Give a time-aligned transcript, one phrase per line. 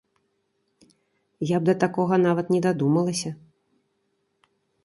[1.55, 3.31] Я б да такога нават не дадумалася!